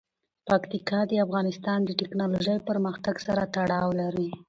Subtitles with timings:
[0.49, 4.29] پکتیکا د افغانستان د تکنالوژۍ پرمختګ سره تړاو لري.